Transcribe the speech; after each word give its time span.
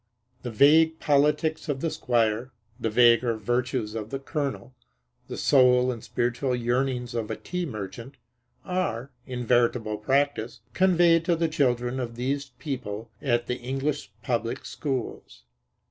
The 0.41 0.49
vague 0.49 0.99
politics 0.99 1.69
of 1.69 1.79
the 1.79 1.91
squire, 1.91 2.51
the 2.79 2.89
vaguer 2.89 3.35
virtues 3.37 3.93
of 3.93 4.09
the 4.09 4.17
colonel, 4.17 4.73
the 5.27 5.37
soul 5.37 5.91
and 5.91 6.03
spiritual 6.03 6.55
yearnings 6.55 7.13
of 7.13 7.29
a 7.29 7.35
tea 7.35 7.67
merchant, 7.67 8.17
are, 8.65 9.11
in 9.27 9.45
veritable 9.45 9.97
practice, 9.99 10.61
conveyed 10.73 11.23
to 11.25 11.35
the 11.35 11.47
children 11.47 11.99
of 11.99 12.15
these 12.15 12.49
people 12.57 13.11
at 13.21 13.45
the 13.45 13.57
English 13.57 14.11
public 14.23 14.65
schools. 14.65 15.43